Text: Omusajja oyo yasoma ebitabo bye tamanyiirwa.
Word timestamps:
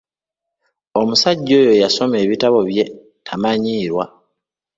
Omusajja 0.99 1.53
oyo 1.61 1.73
yasoma 1.81 2.15
ebitabo 2.25 2.59
bye 2.69 2.85
tamanyiirwa. 3.25 4.05